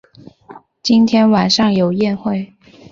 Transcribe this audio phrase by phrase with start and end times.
[0.81, 2.55] 今天晚上有宴会